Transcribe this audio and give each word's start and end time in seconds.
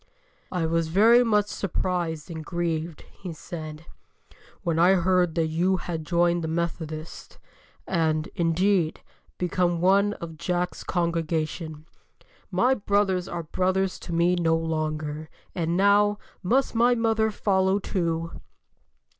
"I 0.51 0.65
was 0.65 0.87
very 0.87 1.23
much 1.23 1.45
surprised 1.45 2.31
and 2.31 2.43
grieved," 2.43 3.05
he 3.11 3.33
said, 3.33 3.85
"when 4.63 4.79
I 4.79 4.93
heard 4.93 5.35
that 5.35 5.45
you 5.45 5.77
had 5.77 6.07
joined 6.07 6.43
the 6.43 6.47
Methodists, 6.47 7.37
and, 7.85 8.25
indeed, 8.33 9.01
become 9.37 9.79
one 9.79 10.13
of 10.13 10.37
Jack's 10.39 10.83
congregation. 10.83 11.85
My 12.49 12.73
brothers 12.73 13.27
are 13.27 13.43
brothers 13.43 13.99
to 13.99 14.11
me 14.11 14.33
no 14.35 14.55
longer, 14.55 15.29
and 15.53 15.77
now, 15.77 16.17
must 16.41 16.73
my 16.73 16.95
mother 16.95 17.29
follow 17.29 17.77
too?" 17.77 18.41